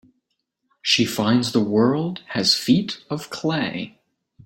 She 0.81 1.05
finds 1.05 1.51
the 1.51 1.59
world 1.59 2.23
has 2.29 2.55
feet 2.57 3.03
of 3.07 3.29
clay. 3.29 3.99